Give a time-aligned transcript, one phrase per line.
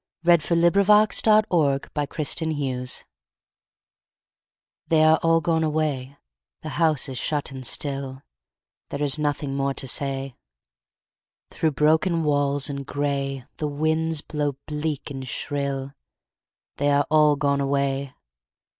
[0.25, 1.43] Edwin Arlington Robinson
[1.93, 2.87] The House on the Hill
[4.87, 6.17] THEY are all gone away,
[6.63, 8.23] The house is shut and still,
[8.89, 10.33] There is nothing more to say.
[11.51, 15.93] Through broken walls and gray The winds blow bleak and shrill:
[16.77, 18.11] They are all gone away.